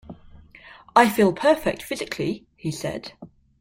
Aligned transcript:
"I 0.95 1.09
feel 1.11 1.31
perfect 1.31 1.83
physically", 1.83 2.47
he 2.55 2.71
said. 2.71 3.11